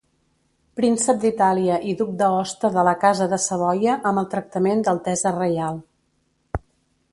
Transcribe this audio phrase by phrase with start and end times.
[0.77, 5.81] Príncep d'Itàlia i duc d'Aosta de la casa de Savoia amb el tractament d'altesa reial.